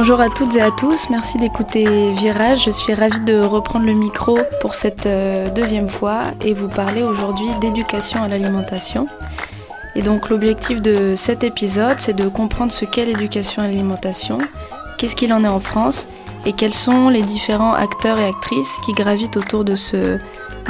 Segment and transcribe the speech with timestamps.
[0.00, 2.64] Bonjour à toutes et à tous, merci d'écouter Virage.
[2.64, 7.02] Je suis ravie de reprendre le micro pour cette euh, deuxième fois et vous parler
[7.02, 9.08] aujourd'hui d'éducation à l'alimentation.
[9.94, 14.38] Et donc l'objectif de cet épisode, c'est de comprendre ce qu'est l'éducation à l'alimentation,
[14.96, 16.06] qu'est-ce qu'il en est en France
[16.46, 20.18] et quels sont les différents acteurs et actrices qui gravitent autour de ce,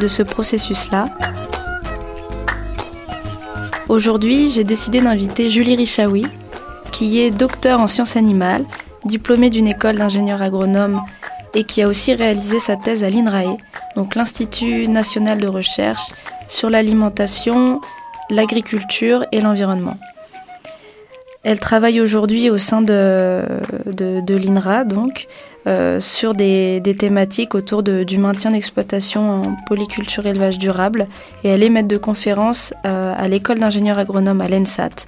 [0.01, 1.05] de ce processus-là.
[3.89, 6.27] Aujourd'hui, j'ai décidé d'inviter Julie Richaoui,
[6.91, 8.65] qui est docteur en sciences animales
[9.05, 11.03] diplômée d'une école d'ingénieur agronome
[11.55, 13.57] et qui a aussi réalisé sa thèse à l'INRAE,
[13.97, 16.13] donc l'Institut national de recherche
[16.49, 17.81] sur l'alimentation,
[18.31, 19.97] l'agriculture et l'environnement.
[21.43, 23.43] Elle travaille aujourd'hui au sein de,
[24.29, 25.27] l'INRA, donc,
[25.67, 31.07] euh, sur des, thématiques autour du maintien d'exploitation en polyculture élevage durable.
[31.43, 35.07] Et elle est maître de conférence euh, à l'école d'ingénieurs agronomes à l'ENSAT.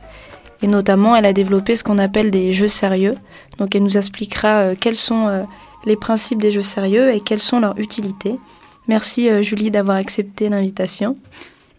[0.62, 3.16] Et notamment, elle a développé ce qu'on appelle des jeux sérieux.
[3.58, 5.42] Donc, elle nous expliquera euh, quels sont euh,
[5.84, 8.38] les principes des jeux sérieux et quelles sont leurs utilités.
[8.86, 11.16] Merci euh, Julie d'avoir accepté l'invitation.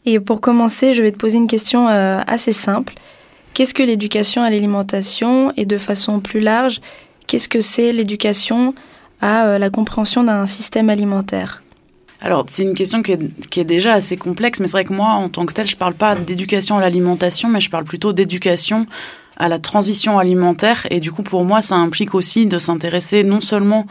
[0.06, 2.94] Et pour commencer, je vais te poser une question assez simple.
[3.54, 6.82] Qu'est-ce que l'éducation à l'alimentation et de façon plus large,
[7.26, 8.76] qu'est-ce que c'est l'éducation
[9.22, 11.63] à la compréhension d'un système alimentaire?
[12.24, 15.28] Alors, c'est une question qui est, déjà assez complexe, mais c'est vrai que moi, en
[15.28, 18.86] tant que tel, je ne parle pas d'éducation à l'alimentation, mais je parle plutôt d'éducation
[19.36, 20.88] à la transition alimentaire.
[20.90, 23.88] Et du coup, pour moi, ça implique aussi de s'intéresser non seulement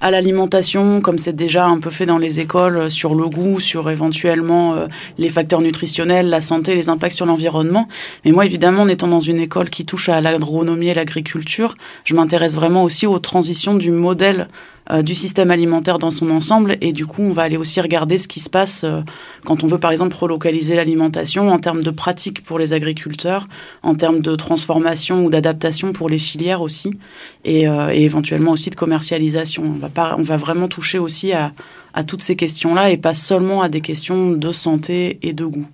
[0.00, 3.60] à l'alimentation, comme c'est déjà un peu fait dans les écoles, euh, sur le goût,
[3.60, 7.88] sur éventuellement euh, les facteurs nutritionnels, la santé, les impacts sur l'environnement.
[8.24, 12.14] Mais moi, évidemment, en étant dans une école qui touche à l'agronomie et l'agriculture, je
[12.14, 14.48] m'intéresse vraiment aussi aux transitions du modèle
[14.90, 16.76] euh, du système alimentaire dans son ensemble.
[16.80, 19.00] Et du coup, on va aller aussi regarder ce qui se passe euh,
[19.44, 23.46] quand on veut, par exemple, relocaliser l'alimentation en termes de pratiques pour les agriculteurs,
[23.82, 26.98] en termes de transformation ou d'adaptation pour les filières aussi,
[27.44, 29.62] et, euh, éventuellement aussi de commercialisation.
[29.64, 31.52] On va, pas, on va vraiment toucher aussi à,
[31.94, 35.66] à toutes ces questions-là et pas seulement à des questions de santé et de goût.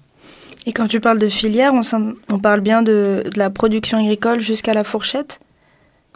[0.65, 1.83] Et quand tu parles de filière, on,
[2.33, 5.41] on parle bien de, de la production agricole jusqu'à la fourchette?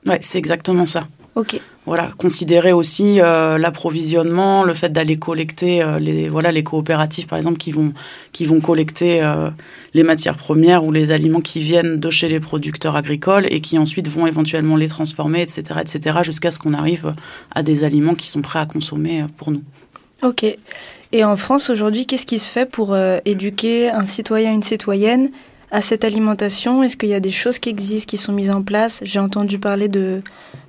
[0.07, 1.09] Ouais, c'est exactement ça.
[1.37, 7.29] Ok voilà, considérer aussi euh, l'approvisionnement, le fait d'aller collecter euh, les voilà les coopératives
[7.29, 7.93] par exemple qui vont
[8.33, 9.51] qui vont collecter euh,
[9.95, 13.79] les matières premières ou les aliments qui viennent de chez les producteurs agricoles et qui
[13.79, 17.15] ensuite vont éventuellement les transformer, etc., etc., jusqu'à ce qu'on arrive
[17.55, 19.63] à des aliments qui sont prêts à consommer pour nous.
[20.25, 20.45] Ok.
[21.13, 25.31] Et en France aujourd'hui, qu'est-ce qui se fait pour éduquer un citoyen, une citoyenne
[25.77, 26.83] à cette alimentation?
[26.83, 29.01] Est-ce qu'il y a des choses qui existent, qui sont mises en place?
[29.05, 30.23] J'ai entendu parler de,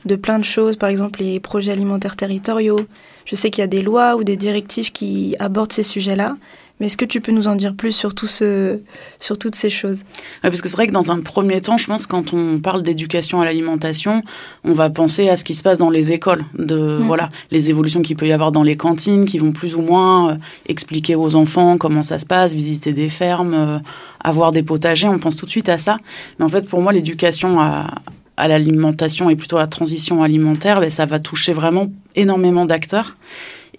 [0.03, 2.81] de plein de choses, par exemple les projets alimentaires territoriaux.
[3.23, 6.35] Je sais qu'il y a des lois ou des directives qui abordent ces sujets-là.
[6.79, 8.79] Mais est-ce que tu peux nous en dire plus sur, tout ce,
[9.19, 10.03] sur toutes ces choses?
[10.43, 13.41] Parce que c'est vrai que dans un premier temps, je pense quand on parle d'éducation
[13.41, 14.21] à l'alimentation,
[14.63, 18.01] on va penser à ce qui se passe dans les écoles, de voilà les évolutions
[18.01, 20.35] qu'il peut y avoir dans les cantines, qui vont plus ou moins euh,
[20.67, 23.79] expliquer aux enfants comment ça se passe, visiter des fermes, euh,
[24.23, 25.07] avoir des potagers.
[25.07, 25.97] On pense tout de suite à ça.
[26.37, 27.95] Mais en fait, pour moi, l'éducation à,
[28.37, 33.17] à l'alimentation et plutôt à la transition alimentaire, ben, ça va toucher vraiment énormément d'acteurs.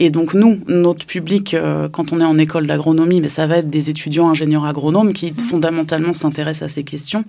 [0.01, 3.59] Et donc nous, notre public, euh, quand on est en école d'agronomie, mais ça va
[3.59, 5.39] être des étudiants ingénieurs agronomes qui mmh.
[5.41, 7.25] fondamentalement s'intéressent à ces questions.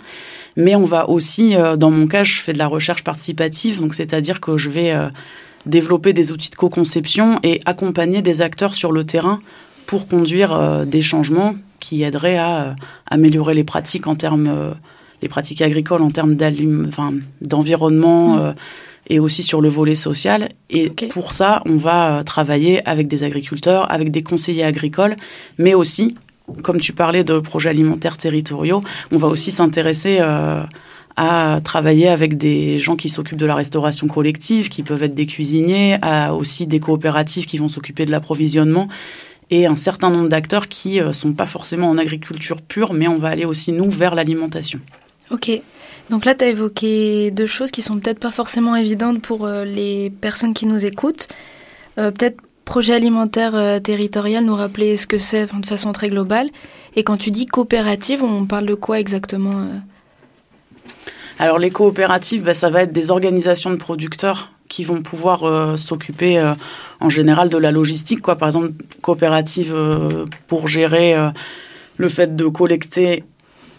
[0.56, 3.96] Mais on va aussi, euh, dans mon cas, je fais de la recherche participative, donc
[3.96, 5.10] c'est-à-dire que je vais euh,
[5.66, 9.42] développer des outils de co-conception et accompagner des acteurs sur le terrain
[9.88, 12.76] pour conduire des changements qui aideraient à
[13.10, 14.76] améliorer les pratiques en termes,
[15.24, 16.36] les pratiques agricoles en termes
[17.42, 18.36] d'environnement.
[18.36, 18.54] Mmh
[19.10, 20.50] et aussi sur le volet social.
[20.70, 25.16] Et pour ça, on va euh, travailler avec des agriculteurs, avec des conseillers agricoles,
[25.58, 26.16] mais aussi,
[26.64, 30.64] comme tu parlais de projets alimentaires territoriaux, on va aussi s'intéresser euh,
[31.18, 35.26] à travailler avec des gens qui s'occupent de la restauration collective, qui peuvent être des
[35.26, 38.88] cuisiniers, à aussi des coopératives qui vont s'occuper de l'approvisionnement
[39.50, 43.08] et un certain nombre d'acteurs qui ne euh, sont pas forcément en agriculture pure, mais
[43.08, 44.80] on va aller aussi, nous, vers l'alimentation.
[45.32, 45.50] Ok.
[46.10, 49.64] Donc là, tu as évoqué deux choses qui sont peut-être pas forcément évidentes pour euh,
[49.64, 51.28] les personnes qui nous écoutent.
[51.98, 56.48] Euh, peut-être projet alimentaire euh, territorial, nous rappeler ce que c'est de façon très globale.
[56.96, 59.68] Et quand tu dis coopérative, on parle de quoi exactement
[61.38, 66.54] Alors les coopératives, bah, ça va être des organisations de producteurs qui vont pouvoir s'occuper
[67.00, 68.22] en général de la logistique.
[68.22, 68.36] Quoi.
[68.36, 68.72] Par exemple,
[69.02, 69.76] coopérative
[70.46, 71.16] pour gérer
[71.98, 73.24] le fait de collecter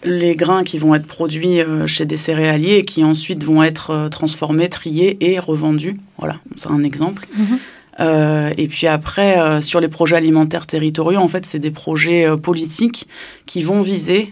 [0.03, 4.69] les grains qui vont être produits chez des céréaliers et qui ensuite vont être transformés,
[4.69, 5.97] triés et revendus.
[6.17, 7.27] Voilà, c'est un exemple.
[7.35, 7.59] Mhm.
[7.99, 12.25] Euh, et puis après, euh, sur les projets alimentaires territoriaux, en fait, c'est des projets
[12.25, 13.07] euh, politiques
[13.45, 14.31] qui vont viser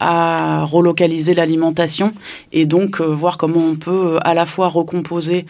[0.00, 2.12] à relocaliser l'alimentation
[2.52, 5.46] et donc voir comment on peut à la fois recomposer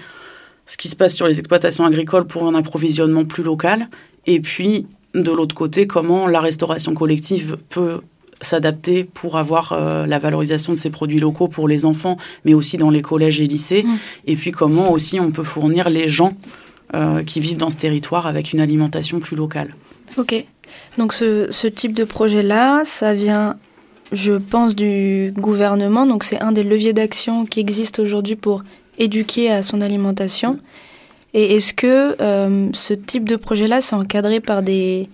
[0.66, 3.88] ce qui se passe sur les exploitations agricoles pour un approvisionnement plus local,
[4.26, 8.00] et puis de l'autre côté, comment la restauration collective peut
[8.40, 12.90] s'adapter pour avoir la valorisation de ces produits locaux pour les enfants, mais aussi dans
[12.90, 13.96] les collèges et lycées, mmh.
[14.26, 16.34] et puis comment aussi on peut fournir les gens
[16.92, 19.76] euh, qui vivent dans ce territoire avec une alimentation plus locale.
[20.16, 20.44] Ok.
[20.98, 23.58] Donc ce, ce type de projet-là, ça vient,
[24.10, 26.04] je pense, du gouvernement.
[26.04, 28.64] Donc c'est un des leviers d'action qui existe aujourd'hui pour
[28.98, 30.58] éduquer à son alimentation.
[31.32, 35.08] Et est-ce que euh, ce type de projet-là, c'est encadré par des,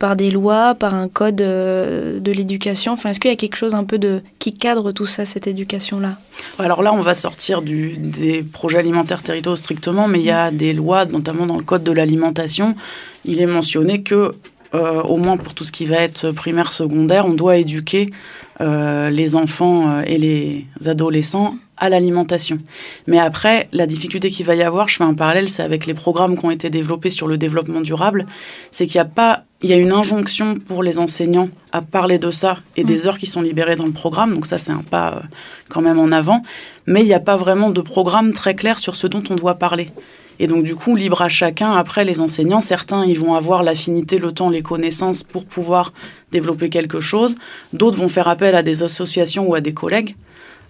[0.00, 3.54] par des lois, par un code euh, de l'éducation Enfin, est-ce qu'il y a quelque
[3.54, 6.16] chose un peu de qui cadre tout ça, cette éducation-là?
[6.58, 10.72] Alors là, on va sortir des projets alimentaires territoriaux strictement, mais il y a des
[10.72, 12.74] lois, notamment dans le code de l'alimentation.
[13.26, 14.32] Il est mentionné que,
[14.74, 18.10] euh, au moins pour tout ce qui va être primaire, secondaire, on doit éduquer
[18.62, 22.58] euh, les enfants et les adolescents à l'alimentation.
[23.06, 25.94] Mais après, la difficulté qu'il va y avoir, je fais un parallèle, c'est avec les
[25.94, 28.26] programmes qui ont été développés sur le développement durable,
[28.70, 32.18] c'est qu'il n'y a pas, il y a une injonction pour les enseignants à parler
[32.18, 33.06] de ça et des mm.
[33.08, 35.20] heures qui sont libérées dans le programme, donc ça c'est un pas euh,
[35.68, 36.42] quand même en avant,
[36.86, 39.54] mais il n'y a pas vraiment de programme très clair sur ce dont on doit
[39.54, 39.90] parler.
[40.38, 44.18] Et donc du coup, libre à chacun, après les enseignants, certains ils vont avoir l'affinité,
[44.18, 45.92] le temps, les connaissances pour pouvoir
[46.32, 47.34] développer quelque chose,
[47.74, 50.16] d'autres vont faire appel à des associations ou à des collègues.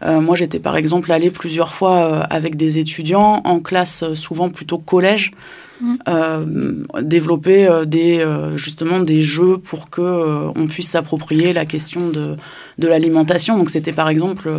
[0.03, 4.15] Euh, moi, j'étais par exemple allée plusieurs fois euh, avec des étudiants en classe, euh,
[4.15, 5.33] souvent plutôt collège,
[5.81, 7.03] mmh.
[7.03, 8.25] développer des,
[8.57, 12.37] justement des jeux pour que on puisse s'approprier la question de,
[12.79, 13.57] de l'alimentation.
[13.57, 14.51] Donc, c'était par exemple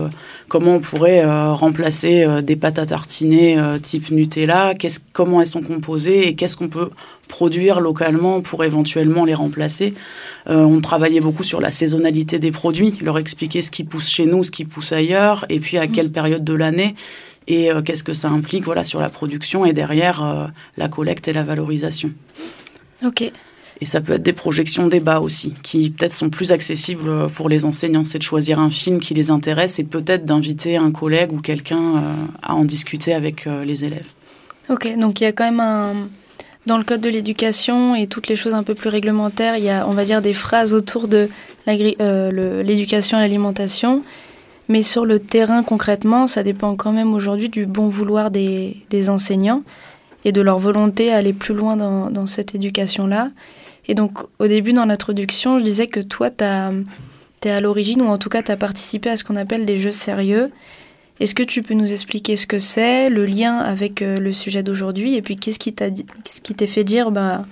[0.48, 1.24] comment on pourrait
[1.54, 4.74] remplacer des pâtes à tartiner type Nutella,
[5.14, 6.90] comment elles sont composées et qu'est-ce qu'on peut
[7.32, 9.94] produire localement pour éventuellement les remplacer.
[10.50, 14.26] Euh, on travaillait beaucoup sur la saisonnalité des produits, leur expliquer ce qui pousse chez
[14.26, 16.12] nous, ce qui pousse ailleurs, et puis à quelle mm.
[16.12, 16.96] période de l'année
[17.52, 21.28] et euh, qu'est-ce que ça implique voilà, sur la production et derrière euh, la collecte
[21.28, 22.12] et la valorisation.
[23.06, 23.32] Ok.
[23.82, 27.66] Et ça peut être des projections débat aussi, qui peut-être sont plus accessibles pour les
[27.66, 28.04] enseignants.
[28.04, 32.04] C'est de choisir un film qui les intéresse et peut-être d'inviter un collègue ou quelqu'un
[32.44, 34.06] à en discuter avec les élèves.
[34.70, 35.94] Ok, donc il y a quand même un,
[36.68, 39.70] dans le code de l'éducation et toutes les choses un peu plus réglementaires, il y
[39.70, 41.28] a, on va dire, des phrases autour de
[41.68, 44.04] euh, l'éducation et l'alimentation.
[44.72, 49.64] Mais sur le terrain, concrètement, ça dépend quand même aujourd'hui du bon vouloir des, enseignants
[50.24, 53.32] et de leur volonté à aller plus loin dans, cette éducation-là.
[53.90, 58.06] Et donc, au début, dans l'introduction, je disais que toi, tu es à l'origine, ou
[58.06, 60.52] en tout cas, tu as participé à ce qu'on appelle des jeux sérieux.
[61.20, 64.64] Est-ce que tu peux nous expliquer ce que c'est, le lien avec euh, le sujet
[64.64, 65.88] d'aujourd'hui, et puis qu'est-ce qui t'a
[66.26, 67.46] ce qui t'est fait dire, bah,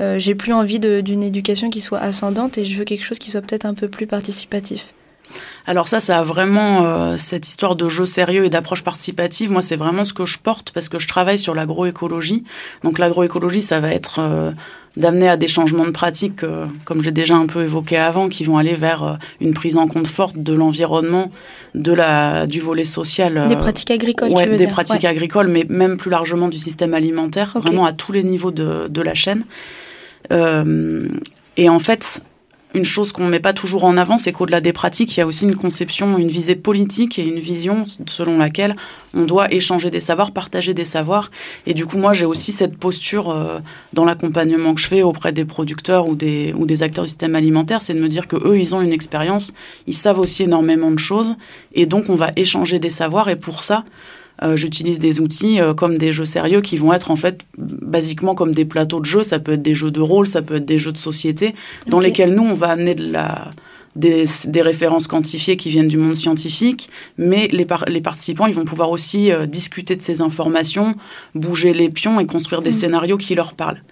[0.00, 3.32] euh, j'ai plus envie d'une éducation qui soit ascendante et je veux quelque chose qui
[3.32, 4.94] soit peut-être un peu plus participatif?
[5.66, 9.52] Alors ça, ça a vraiment euh, cette histoire de jeu sérieux et d'approche participative.
[9.52, 12.44] Moi, c'est vraiment ce que je porte parce que je travaille sur l'agroécologie.
[12.82, 14.50] Donc l'agroécologie, ça va être euh,
[14.96, 18.42] d'amener à des changements de pratiques, euh, comme j'ai déjà un peu évoqué avant, qui
[18.42, 21.30] vont aller vers une prise en compte forte de l'environnement,
[21.74, 23.46] de la du volet social.
[23.48, 24.34] des pratiques agricoles.
[24.34, 28.10] tu veux des pratiques agricoles, mais même plus largement du système alimentaire, vraiment à tous
[28.10, 29.44] les niveaux de, de la chaîne.
[30.30, 32.22] et en fait,
[32.74, 35.22] une chose qu'on ne met pas toujours en avant, c'est qu'au-delà des pratiques, il y
[35.22, 38.76] a aussi une conception, une visée politique et une vision selon laquelle
[39.14, 41.30] on doit échanger des savoirs, partager des savoirs.
[41.66, 43.58] Et du coup, moi, j'ai aussi cette posture euh,
[43.92, 47.34] dans l'accompagnement que je fais auprès des producteurs ou des, ou des acteurs du système
[47.34, 49.52] alimentaire, c'est de me dire que eux, ils ont une expérience,
[49.86, 51.36] ils savent aussi énormément de choses,
[51.74, 53.28] et donc on va échanger des savoirs.
[53.28, 53.84] Et pour ça,
[54.42, 58.34] euh, j'utilise des outils euh, comme des jeux sérieux qui vont être en fait basiquement
[58.34, 59.22] comme des plateaux de jeux.
[59.22, 61.54] Ça peut être des jeux de rôle, ça peut être des jeux de société
[61.86, 63.50] dans lesquels nous on va amener de la
[63.94, 68.64] des, des, références quantifiées qui viennent du monde scientifique, mais les, les participants, ils vont
[68.64, 70.94] pouvoir aussi euh, discuter de ces informations,
[71.34, 72.72] bouger les pions et construire des mm.
[72.72, 73.82] scénarios qui leur parlent.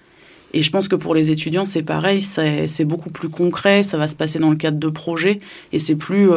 [0.55, 4.07] Et je pense que pour les étudiants, c'est pareil, c'est beaucoup plus concret, ça va
[4.07, 5.39] se passer dans le cadre de projets,
[5.71, 6.29] et c'est plus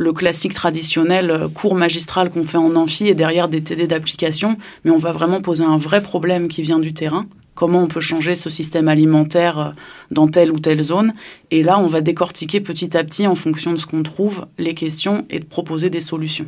[0.00, 4.56] le classique traditionnel euh, cours magistral qu'on fait en amphi et derrière des TD d'application,
[4.82, 8.00] mais on va vraiment poser un vrai problème qui vient du terrain comment on peut
[8.00, 9.70] changer ce système alimentaire euh,
[10.10, 11.12] dans telle ou telle zone?
[11.50, 14.72] Et là, on va décortiquer petit à petit en fonction de ce qu'on trouve les
[14.72, 16.46] questions et de proposer des solutions.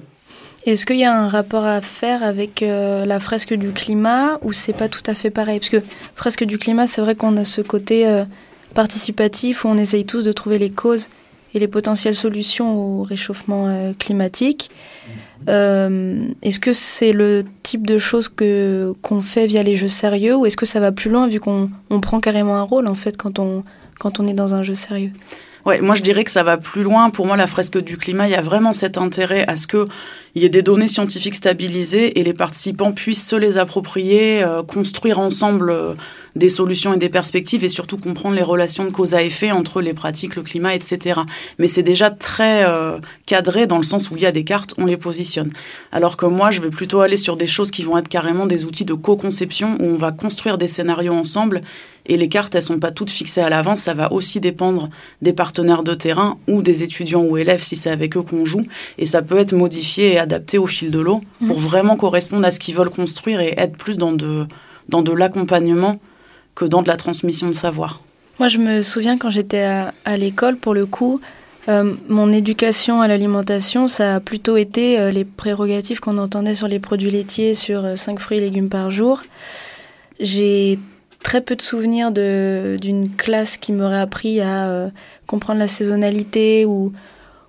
[0.64, 4.54] Est-ce qu'il y a un rapport à faire avec euh, la fresque du climat ou
[4.54, 5.58] c'est pas tout à fait pareil?
[5.58, 5.82] Parce que
[6.16, 8.06] fresque du climat, c'est vrai qu'on a ce côté
[8.74, 11.08] participatif où on essaye tous de trouver les causes
[11.54, 14.70] et les potentielles solutions au réchauffement euh, climatique.
[15.46, 20.46] est-ce que c'est le type de choses que qu'on fait via les jeux sérieux ou
[20.46, 23.16] est-ce que ça va plus loin vu qu'on on prend carrément un rôle en fait
[23.16, 23.64] quand on
[23.98, 25.12] quand on est dans un jeu sérieux?
[25.64, 27.10] Ouais, moi je dirais que ça va plus loin.
[27.10, 29.86] Pour moi, la fresque du climat, il y a vraiment cet intérêt à ce
[30.32, 34.62] qu'il y ait des données scientifiques stabilisées et les participants puissent se les approprier, euh,
[34.62, 35.94] construire ensemble euh,
[36.36, 39.80] des solutions et des perspectives et surtout comprendre les relations de cause à effet entre
[39.82, 41.20] les pratiques, le climat, etc.
[41.58, 44.74] Mais c'est déjà très euh, cadré dans le sens où il y a des cartes,
[44.78, 45.50] on les positionne.
[45.90, 48.64] Alors que moi, je vais plutôt aller sur des choses qui vont être carrément des
[48.64, 51.62] outils de co-conception où on va construire des scénarios ensemble
[52.06, 53.82] et les cartes, elles sont pas toutes fixées à l'avance.
[53.82, 57.90] Ça va aussi dépendre des partenaires de terrain ou des étudiants ou élèves si c'est
[57.90, 58.66] avec eux qu'on joue.
[58.98, 61.62] Et ça peut être modifié et adapté au fil de l'eau pour mmh.
[61.62, 64.46] vraiment correspondre à ce qu'ils veulent construire et être plus dans de,
[64.88, 66.00] dans de l'accompagnement
[66.54, 68.00] que dans de la transmission de savoir.
[68.38, 69.62] Moi, je me souviens quand j'étais
[70.04, 71.20] à, l'école, pour le coup,
[71.68, 76.68] euh, mon éducation à l'alimentation, ça a plutôt été euh, les prérogatives qu'on entendait sur
[76.68, 79.22] les produits laitiers, sur 5 euh, fruits et légumes par jour.
[80.18, 80.78] J'ai
[81.22, 84.90] très peu de souvenirs d'une classe qui m'aurait appris à
[85.28, 86.92] comprendre la saisonnalité ou,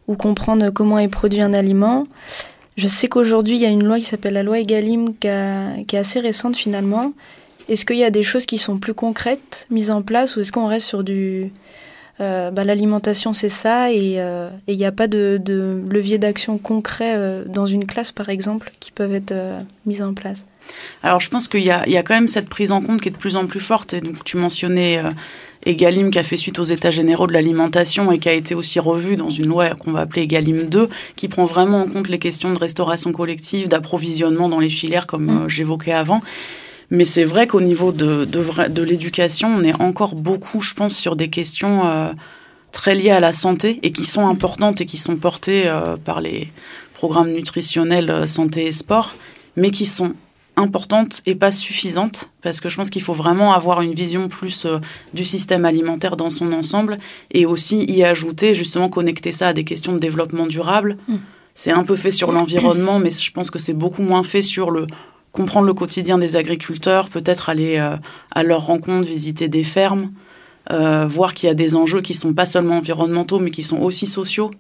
[0.08, 2.06] ou comprendre comment est produit un aliment.
[2.76, 5.28] Je sais qu'aujourd'hui, il y a une loi qui s'appelle la loi Egalim, qui,
[5.88, 7.14] qui est assez récente finalement,
[7.70, 10.52] est-ce qu'il y a des choses qui sont plus concrètes mises en place ou est-ce
[10.52, 11.52] qu'on reste sur du...
[12.22, 15.42] Euh, bah, l'alimentation c'est ça et euh, il n'y a pas de,
[15.90, 19.34] levier d'action concret euh, dans une classe par exemple qui peuvent être
[19.88, 20.46] mis en place?
[21.02, 23.12] Alors je pense qu'il y, y a, quand même cette prise en compte qui est
[23.12, 25.02] de plus en plus forte et donc tu mentionnais
[25.66, 28.80] Egalim qui a fait suite aux états généraux de l'alimentation et qui a été aussi
[28.80, 32.20] revu dans une loi qu'on va appeler Egalim 2 qui prend vraiment en compte les
[32.20, 35.50] questions de restauration collective, d'approvisionnement dans les filières comme mmh.
[35.50, 36.22] j'évoquais avant
[36.94, 41.16] mais c'est vrai qu'au niveau de, de, l'éducation, on est encore beaucoup, je pense, sur
[41.16, 42.14] des questions euh,
[42.72, 46.22] très liées à la santé et qui sont importantes et qui sont portées euh, par
[46.22, 46.52] les
[46.94, 49.16] programmes nutritionnels euh, santé et sport,
[49.56, 50.14] mais qui sont
[50.56, 54.68] importantes et pas suffisantes, parce que je pense qu'il faut vraiment avoir une vision plus
[55.16, 57.00] du système alimentaire dans son ensemble
[57.32, 60.98] et aussi y ajouter, justement, connecter ça à des questions de développement durable.
[61.08, 61.16] Mm.
[61.56, 64.70] C'est un peu fait sur l'environnement, mais je pense que c'est beaucoup moins fait sur
[64.70, 64.86] le
[65.34, 67.98] comprendre le quotidien des agriculteurs, peut-être aller euh,
[68.32, 70.12] à leur rencontre, visiter des fermes,
[70.72, 73.82] euh, voir qu'il y a des enjeux qui sont pas seulement environnementaux, mais qui sont
[73.82, 74.52] aussi sociaux,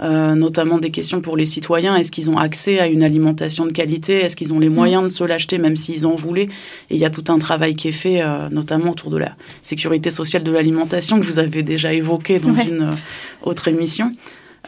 [0.00, 1.96] euh, notamment des questions pour les citoyens.
[1.96, 4.20] Est-ce qu'ils ont accès à une alimentation de qualité?
[4.20, 6.48] Est-ce qu'ils ont les moyens de se l'acheter, même s'ils en voulaient?
[6.88, 10.10] Et il y a tout un travail qui est fait, notamment autour de la sécurité
[10.10, 12.94] sociale de l'alimentation, que vous avez déjà évoqué dans une
[13.42, 14.12] autre émission.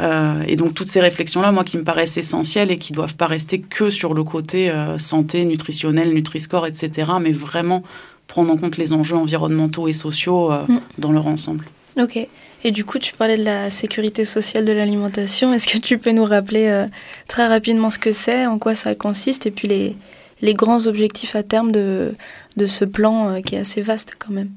[0.01, 3.17] Euh, et donc toutes ces réflexions-là, moi, qui me paraissent essentielles et qui ne doivent
[3.17, 7.83] pas rester que sur le côté euh, santé, nutritionnel, Nutri-Score, etc., mais vraiment
[8.27, 10.81] prendre en compte les enjeux environnementaux et sociaux euh, mm.
[10.99, 11.67] dans leur ensemble.
[11.99, 12.19] Ok.
[12.65, 15.53] Et du coup, tu parlais de la sécurité sociale de l'alimentation.
[15.53, 16.87] Est-ce que tu peux nous rappeler
[17.29, 19.97] très rapidement ce que c'est, en quoi ça consiste, et puis les,
[20.41, 22.15] les grands objectifs à terme de,
[22.57, 24.49] de ce plan qui est assez vaste quand même?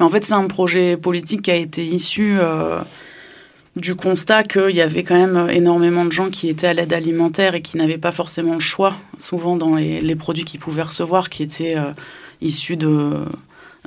[0.00, 2.38] En fait, c'est un projet politique qui a été issu
[3.76, 7.54] du constat qu'il y avait quand même énormément de gens qui étaient à l'aide alimentaire
[7.54, 11.42] et qui n'avaient pas forcément le choix, souvent dans les, produits qu'ils pouvaient recevoir, qui
[11.42, 11.92] étaient euh,
[12.40, 13.24] issus de,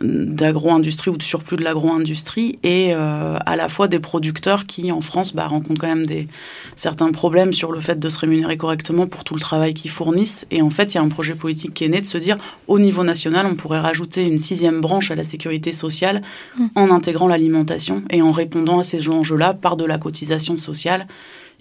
[0.01, 5.01] d'agro-industrie ou de surplus de l'agro-industrie et euh, à la fois des producteurs qui en
[5.01, 6.27] France bah, rencontrent quand même des
[6.75, 10.47] certains problèmes sur le fait de se rémunérer correctement pour tout le travail qu'ils fournissent
[10.49, 12.37] et en fait il y a un projet politique qui est né de se dire
[12.67, 16.21] au niveau national on pourrait rajouter une sixième branche à la sécurité sociale
[16.57, 16.65] mmh.
[16.75, 21.07] en intégrant l'alimentation et en répondant à ces enjeux-là par de la cotisation sociale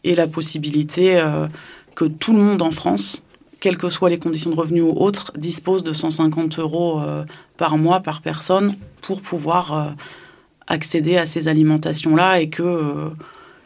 [0.04, 1.48] et la possibilité euh,
[1.94, 3.24] que tout le monde en France
[3.62, 7.25] quelles que soient les conditions de revenus ou autres, dispose de 150 euros euh,
[7.57, 9.85] par mois par personne pour pouvoir euh,
[10.66, 13.11] accéder à ces alimentations-là et que euh,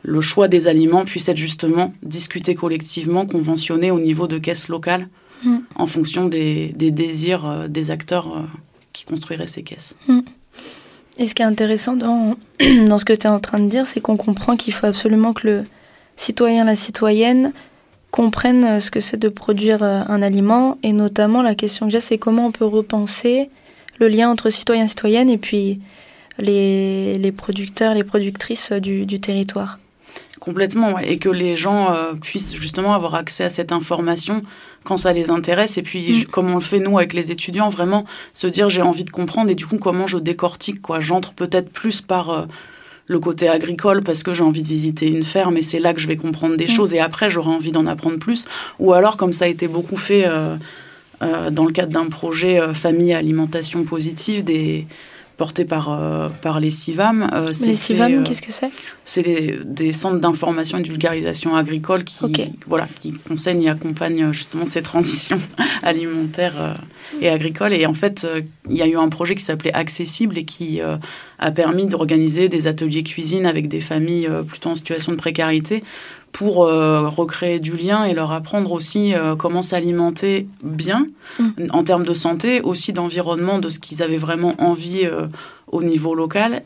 [0.03, 5.09] le choix des aliments puisse être justement discuté collectivement, conventionné au niveau de caisses locales
[5.43, 5.57] mm.
[5.77, 8.45] en fonction des, désirs des acteurs
[8.93, 9.97] qui construiraient ces caisses.
[10.09, 10.21] Mm.
[11.17, 12.37] Et ce qui est intéressant dans,
[12.87, 15.33] dans ce que tu es en train de dire, c'est qu'on comprend qu'il faut absolument
[15.33, 15.65] que le
[16.17, 17.55] citoyen, la citoyenne,
[18.11, 20.79] comprennent euh, ce que c'est de produire euh, un aliment.
[20.83, 23.51] Et notamment, la question que j'ai, c'est comment on peut repenser
[23.99, 25.81] le lien entre citoyens et citoyennes et puis
[26.39, 29.79] les, les producteurs, les productrices euh, du, du territoire.
[30.41, 34.43] Complètement, et que les gens euh, puissent justement avoir accès à cette information
[34.85, 35.79] quand ça les intéresse.
[35.79, 36.25] Et puis, mm.
[36.27, 39.51] comme on le fait nous avec les étudiants, vraiment se dire j'ai envie de comprendre
[39.51, 41.01] et du coup comment je décortique quoi.
[41.01, 42.47] J'entre peut-être plus par euh,
[43.07, 46.01] le côté agricole parce que j'ai envie de visiter une ferme et c'est là que
[46.01, 46.69] je vais comprendre des mm.
[46.69, 48.47] choses et après j'aurai envie d'en apprendre plus.
[48.79, 50.57] Ou alors comme ça a été beaucoup fait euh,
[51.51, 54.87] dans le cadre d'un projet famille alimentation positive des
[55.37, 57.31] porté par, euh, par les CIVAM.
[57.33, 58.71] Euh, les CIVAM, euh, qu'est-ce que c'est?
[59.05, 64.67] C'est des centres d'information et de vulgarisation agricole qui, voilà, qui conseillent et accompagnent justement
[64.67, 65.41] ces transitions
[65.83, 66.77] alimentaires
[67.21, 67.75] et agricoles.
[67.75, 68.27] Et en fait,
[68.69, 70.81] il y a eu un projet qui s'appelait Accessible et qui
[71.39, 75.83] a permis d'organiser des ateliers cuisine avec des familles plutôt en situation de précarité
[76.37, 81.07] pour euh, recréer du lien et leur apprendre aussi euh, comment s'alimenter bien
[81.39, 81.69] mm.
[81.71, 85.29] en termes de santé, aussi d'environnement, de ce qu'ils avaient vraiment envie euh,
[85.73, 86.63] au niveau local,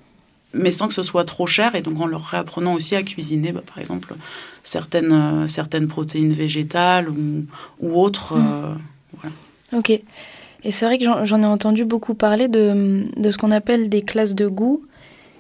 [0.55, 3.53] mais sans que ce soit trop cher et donc en leur réapprenant aussi à cuisiner,
[3.53, 4.17] bah, par exemple,
[4.65, 7.45] certaines, certaines protéines végétales ou,
[7.79, 8.35] ou autres.
[8.35, 8.77] Mm.
[9.21, 9.37] Voilà.
[9.73, 9.91] Ok.
[9.91, 14.03] Et c'est vrai que j'en ai entendu beaucoup parler de, de ce qu'on appelle des
[14.03, 14.83] classes de goût.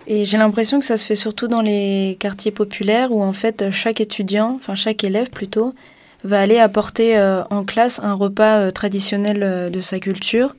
[0.06, 3.70] Et j'ai l'impression que ça se fait surtout dans les quartiers populaires où en fait
[3.70, 5.74] chaque étudiant, enfin chaque élève plutôt,
[6.24, 10.54] va aller apporter euh, en classe un repas euh, traditionnel euh, de sa culture.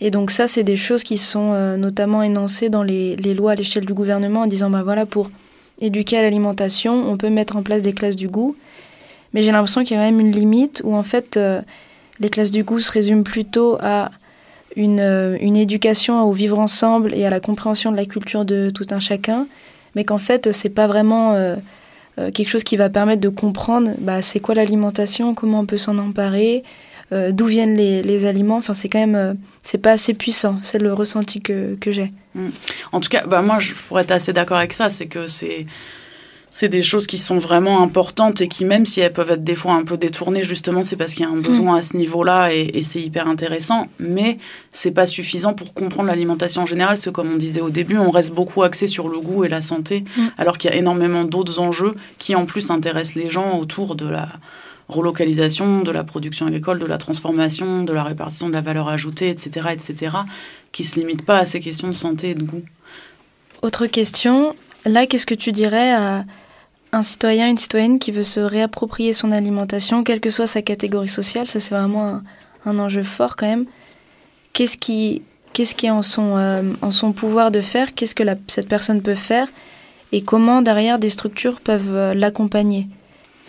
[0.00, 3.54] Et donc ça, c'est des choses qui sont notamment énoncées dans les, les lois à
[3.54, 5.30] l'échelle du gouvernement en disant, bah voilà, pour
[5.80, 8.56] éduquer à l'alimentation, on peut mettre en place des classes du goût.
[9.32, 11.38] Mais j'ai l'impression qu'il y a quand même une limite où en fait
[12.18, 14.10] les classes du goût se résument plutôt à
[14.76, 18.70] une, euh, une, éducation au vivre ensemble et à la compréhension de la culture de
[18.70, 19.46] tout un chacun,
[19.94, 21.56] mais qu'en fait, c'est pas vraiment euh,
[22.18, 25.78] euh, quelque chose qui va permettre de comprendre bah, c'est quoi l'alimentation, comment on peut
[25.78, 26.62] s'en emparer,
[27.32, 28.56] d'où viennent les, les, aliments.
[28.56, 30.58] Enfin, c'est quand même, c'est pas assez puissant.
[30.62, 32.10] C'est le ressenti que, que j'ai.
[32.34, 32.48] Mmh.
[32.92, 34.88] En tout cas, bah, moi, je pourrais être assez d'accord avec ça.
[34.88, 35.66] C'est que c'est
[36.54, 39.54] c'est des choses qui sont vraiment importantes et qui, même si elles peuvent être des
[39.54, 42.52] fois un peu détournées, justement, c'est parce qu'il y a un besoin à ce niveau-là
[42.52, 43.86] et, c'est hyper intéressant.
[43.98, 44.36] Mais
[44.70, 46.92] c'est pas suffisant pour comprendre l'alimentation en général.
[46.92, 49.48] Parce que, comme on disait au début, on reste beaucoup axé sur le goût et
[49.48, 50.26] la santé, mm.
[50.36, 54.06] alors qu'il y a énormément d'autres enjeux qui, en plus, intéressent les gens autour de
[54.06, 54.28] la
[54.88, 59.30] relocalisation, de la production agricole, de la transformation, de la répartition de la valeur ajoutée,
[59.30, 60.16] etc., etc.,
[60.70, 62.62] qui se limitent pas à ces questions de santé et de goût.
[63.62, 66.26] Autre question, là, qu'est-ce que tu dirais à
[66.92, 71.08] un citoyen, une citoyenne qui veut se réapproprier son alimentation, quelle que soit sa catégorie
[71.08, 72.20] sociale, ça c'est vraiment
[72.66, 73.64] un, enjeu fort quand même.
[74.52, 75.22] Qu'est-ce qui,
[75.54, 77.94] qu'est-ce qui est en son, euh, en son pouvoir de faire?
[77.94, 79.48] Qu'est-ce que cette personne peut faire?
[80.12, 82.86] Et comment derrière des structures peuvent euh, l'accompagner?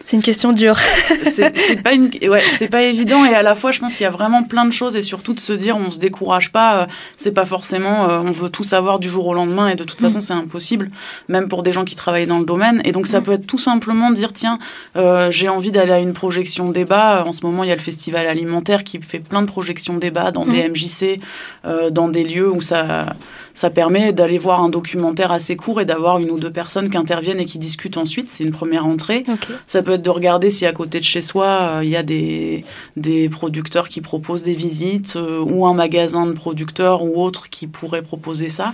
[0.06, 0.78] C'est une question dure.
[1.32, 4.08] c'est pas une, ouais, c'est pas évident et à la fois, je pense qu'il y
[4.08, 6.82] a vraiment plein de choses et surtout de se dire, on se décourage pas.
[6.82, 9.84] Euh, c'est pas forcément, euh, on veut tout savoir du jour au lendemain et de
[9.84, 10.22] toute façon, mm.
[10.22, 10.92] c'est impossible,
[11.30, 12.82] même pour des gens qui travaillent dans le domaine.
[12.84, 13.24] Et donc, ça mm.
[13.24, 14.60] peut être tout simplement dire, tiens,
[14.98, 17.24] euh, j'ai envie d'aller à une projection débat.
[17.26, 20.32] En ce moment, il y a le festival alimentaire qui fait plein de projections débat
[20.32, 21.20] dans des MJC,
[21.64, 21.90] mm.
[21.92, 23.16] dans des lieux où ça
[23.54, 26.98] ça permet d'aller voir un documentaire assez court et d'avoir une ou deux personnes qui
[26.98, 28.30] interviennent et qui discutent ensuite.
[28.30, 29.24] C'est une première entrée.
[29.68, 32.04] Ça peut être de regarder si à côté de chez soi, euh, il y a
[32.04, 32.66] des,
[32.98, 37.68] des producteurs qui proposent des visites euh, ou un magasin de producteurs ou autre qui
[37.68, 38.74] pourrait proposer ça.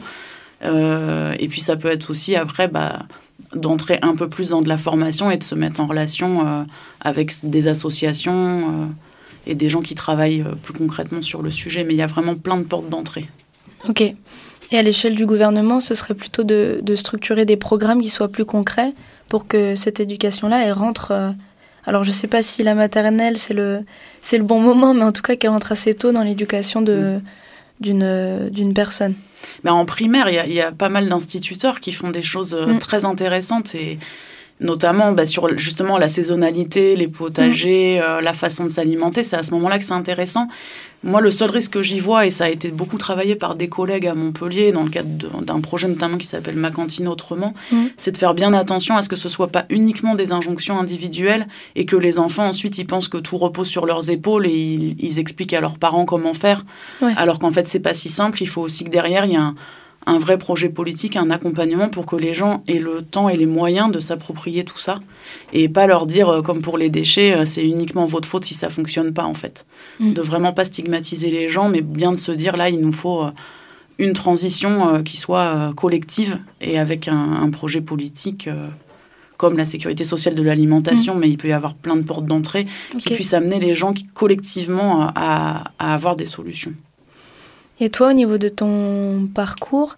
[0.63, 3.03] Euh, et puis ça peut être aussi après bah,
[3.55, 6.65] d'entrer un peu plus dans de la formation et de se mettre en relation
[6.99, 8.89] avec des associations
[9.47, 11.85] et des gens qui travaillent plus concrètement sur le sujet.
[11.85, 13.29] Mais il y a vraiment plein de portes d'entrée.
[13.87, 14.13] Ok.
[14.71, 18.45] Et à l'échelle du gouvernement, ce serait plutôt de, structurer des programmes qui soient plus
[18.45, 18.93] concrets
[19.29, 21.11] pour que cette éducation-là, elle rentre.
[21.11, 21.31] Euh,
[21.85, 23.85] alors, je ne sais pas si la maternelle, c'est le,
[24.19, 27.19] c'est le bon moment, mais en tout cas, qu'elle rentre assez tôt dans l'éducation de,
[27.79, 29.15] d'une, d'une personne.
[29.63, 32.79] Mais en primaire, il y, a pas mal d'instituteurs qui font des choses euh, mm.
[32.79, 33.99] très intéressantes et
[34.59, 38.03] notamment bah, sur justement la saisonnalité, les potagers, mm.
[38.03, 39.23] euh, la façon de s'alimenter.
[39.23, 40.47] C'est à ce moment-là que c'est intéressant.
[41.01, 43.69] Moi, le seul risque que j'y vois, et ça a été beaucoup travaillé par des
[43.69, 47.85] collègues à Montpellier, dans le cadre d'un projet notamment qui s'appelle Ma cantine autrement, mm.
[47.95, 51.47] c'est de faire bien attention à ce que ce soit pas uniquement des injonctions individuelles
[51.75, 55.19] et que les enfants ensuite ils pensent que tout repose sur leurs épaules et ils,
[55.19, 56.65] expliquent à leurs parents comment faire,
[57.15, 58.41] alors qu'en fait c'est pas si simple.
[58.41, 59.55] Il faut aussi que derrière il y a un
[60.09, 63.45] un vrai projet politique, un accompagnement pour que les gens aient le temps et les
[63.45, 64.99] moyens de s'approprier tout ça
[65.53, 68.55] et pas leur dire euh, comme pour les déchets euh, c'est uniquement votre faute si
[68.55, 69.67] ça fonctionne pas en fait.
[69.99, 70.13] Mm.
[70.13, 73.21] De vraiment pas stigmatiser les gens mais bien de se dire là il nous faut
[73.21, 73.31] euh,
[73.99, 78.49] une transition qui soit collective et avec un, projet politique
[79.35, 81.19] comme la sécurité sociale de l'alimentation, mm.
[81.19, 82.65] mais il peut y avoir plein de portes d'entrée
[82.97, 86.71] qui puissent amener les gens collectivement à avoir des solutions.
[87.79, 89.97] Et toi, au niveau de ton parcours,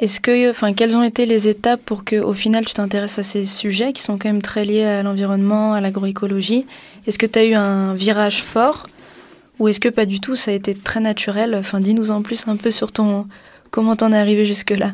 [0.00, 3.22] Est-ce que, enfin, quelles ont été les étapes pour que, au final, tu t'intéresses à
[3.22, 6.66] ces sujets qui sont quand même très liés à l'environnement, à l'agroécologie?
[7.06, 8.88] Est-ce que tu as eu un virage fort?
[9.60, 11.54] Ou est-ce que pas du tout Ça a été très naturel?
[11.54, 13.26] Enfin, dis-nous en plus un peu sur ton
[13.70, 14.92] comment t'en es arrivé jusque là.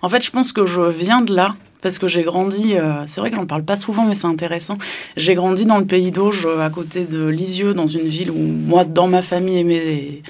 [0.00, 3.20] En fait, je pense que je viens de là parce que j'ai grandi, euh, c'est
[3.20, 4.76] vrai que j'en parle pas souvent, mais c'est intéressant.
[5.16, 8.84] J'ai grandi dans le pays d'Auge, à côté de Lisieux, dans une ville où moi,
[8.84, 10.22] dans ma famille, et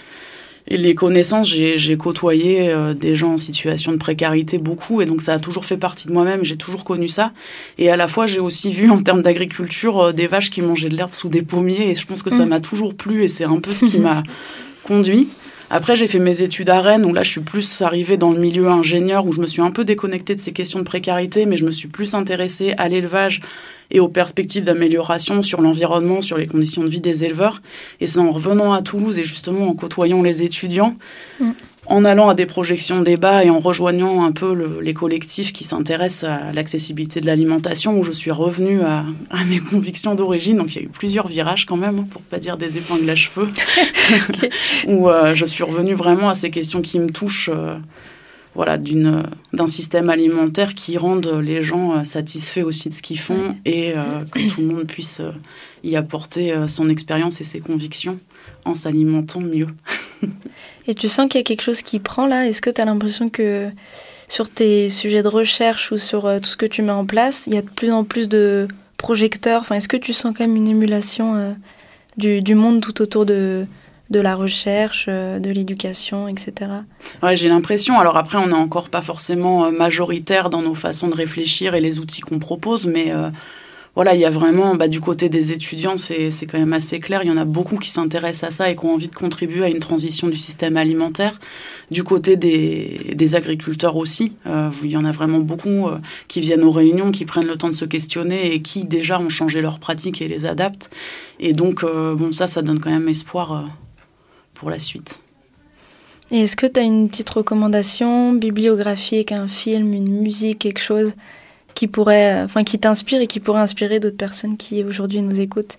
[0.69, 5.21] et les connaissances, j'ai côtoyé euh, des gens en situation de précarité beaucoup, et donc
[5.21, 7.33] ça a toujours fait partie de moi-même, j'ai toujours connu ça.
[7.79, 10.89] Et à la fois, j'ai aussi vu en termes d'agriculture euh, des vaches qui mangeaient
[10.89, 12.49] de l'herbe sous des pommiers, et je pense que ça mm.
[12.49, 14.23] m'a toujours plu, et c'est un peu ce qui m'a
[14.85, 15.29] conduit.
[15.75, 18.39] Après, j'ai fait mes études à Rennes, où là, je suis plus arrivée dans le
[18.39, 21.57] milieu ingénieur, où je me suis un peu déconnectée de ces questions de précarité, mais
[21.57, 23.41] je me suis plus intéressée à l'élevage
[23.91, 27.63] et aux perspectives d'amélioration sur l'environnement, sur les conditions de vie des éleveurs.
[28.01, 30.95] Et c'est en revenant à Toulouse et justement en côtoyant les étudiants
[31.41, 31.53] mm
[31.87, 36.31] en allant à des projections débat et en rejoignant un peu les collectifs qui s'intéressent
[36.31, 39.05] à l'accessibilité de l'alimentation, où je suis revenue à,
[39.49, 40.59] mes convictions d'origine.
[40.59, 43.09] Donc il y a eu plusieurs virages quand même, hein, pour pas dire des épingles
[43.11, 43.49] à cheveux,
[44.87, 47.51] où euh, je suis revenue vraiment à ces questions qui me touchent.
[47.53, 47.77] Euh,
[48.55, 53.57] voilà, d'un système alimentaire qui rende les gens euh, satisfaits aussi de ce qu'ils font
[53.65, 53.95] et
[54.31, 55.23] que tout le monde puisse
[55.83, 58.19] y apporter son expérience et ses convictions
[58.67, 59.69] en s'alimentant mieux.
[60.87, 62.47] Et tu sens qu'il y a quelque chose qui prend là?
[62.47, 63.71] Est-ce que tu as l'impression que
[64.29, 67.47] sur tes sujets de recherche ou sur euh, tout ce que tu mets en place,
[67.47, 69.61] il y a de plus en plus de projecteurs?
[69.61, 71.53] Enfin, Est-ce que tu sens quand même une émulation euh,
[72.17, 73.67] du, monde tout autour de,
[74.11, 76.71] la recherche, euh, de l'éducation, etc.
[77.23, 77.99] Ouais, j'ai l'impression.
[77.99, 81.99] Alors après, on n'est encore pas forcément majoritaire dans nos façons de réfléchir et les
[81.99, 83.13] outils qu'on propose, mais
[83.95, 87.23] voilà, il y a vraiment, bah, du côté des étudiants, c'est quand même assez clair.
[87.25, 89.65] Il y en a beaucoup qui s'intéressent à ça et qui ont envie de contribuer
[89.65, 91.39] à une transition du système alimentaire.
[91.91, 96.65] Du côté des, agriculteurs aussi, euh, il y en a vraiment beaucoup euh, qui viennent
[96.65, 99.79] aux réunions, qui prennent le temps de se questionner et qui déjà ont changé leurs
[99.79, 100.91] pratiques et les adaptent.
[101.39, 103.69] Et donc, euh, bon, ça, ça donne quand même espoir
[104.55, 105.21] pour la suite.
[106.31, 111.13] Et est-ce que tu as une petite recommandation bibliographique, un film, une musique, quelque chose
[111.75, 115.79] qui pourrait, enfin, qui t'inspire et qui pourrait inspirer d'autres personnes qui aujourd'hui nous écoutent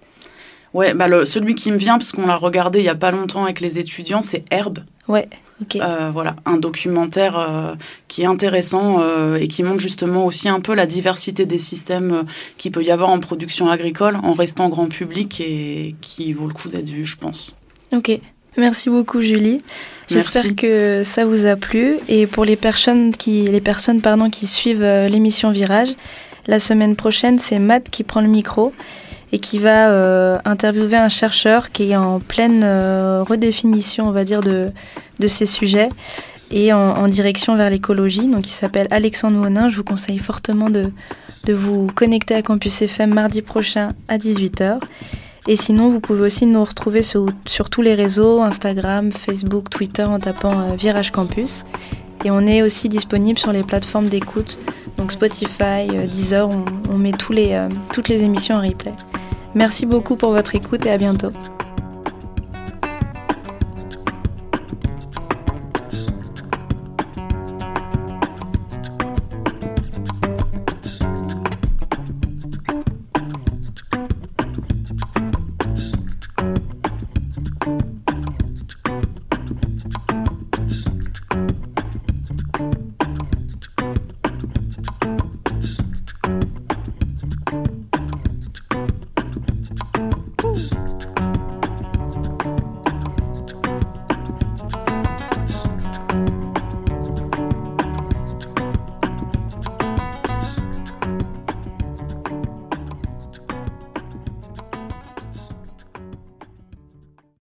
[0.74, 3.44] Ouais, bah celui qui me vient, parce qu'on l'a regardé il y a pas longtemps
[3.44, 4.80] avec les étudiants, c'est Herbe.
[5.08, 5.28] Ouais,
[5.62, 5.76] ok.
[5.76, 7.76] Euh, voilà, un documentaire euh,
[8.08, 12.24] qui est intéressant euh, et qui montre justement aussi un peu la diversité des systèmes
[12.58, 16.54] qu'il peut y avoir en production agricole en restant grand public et qui vaut le
[16.54, 17.56] coup d'être vu, je pense.
[17.92, 18.20] Ok.
[18.58, 19.62] Merci beaucoup Julie.
[20.10, 21.98] J'espère que ça vous a plu.
[22.08, 25.90] Et pour les personnes qui, les personnes, pardon, qui suivent euh, l'émission Virage,
[26.48, 28.74] la semaine prochaine, c'est Matt qui prend le micro
[29.32, 34.26] et qui va euh, interviewer un chercheur qui est en pleine euh, redéfinition, on va
[34.26, 34.72] dire, de,
[35.20, 35.90] de ces sujets
[36.52, 38.28] et en, direction vers l'écologie.
[38.28, 39.70] Donc, il s'appelle Alexandre Monin.
[39.70, 40.92] Je vous conseille fortement de,
[41.46, 44.80] de vous connecter à Campus FM mardi prochain à 18h.
[45.48, 47.30] Et sinon, vous pouvez aussi nous retrouver sur,
[47.70, 51.64] tous les réseaux, Instagram, Facebook, Twitter, en tapant euh, Virage Campus.
[52.24, 54.58] Et on est aussi disponible sur les plateformes d'écoute,
[54.98, 58.94] donc Spotify, euh, Deezer, on, met euh, toutes les émissions en replay.
[59.56, 61.32] Merci beaucoup pour votre écoute et à bientôt.